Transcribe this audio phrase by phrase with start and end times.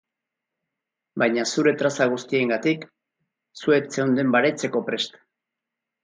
[1.23, 2.87] Baina zure traza guztiengatik,
[3.61, 5.21] zu ez zeunden baretzeko prest.